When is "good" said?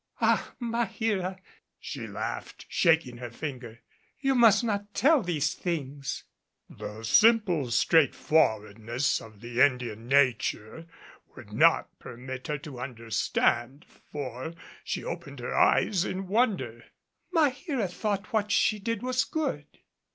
19.23-19.67